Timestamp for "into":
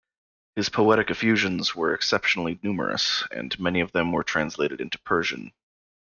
4.81-4.97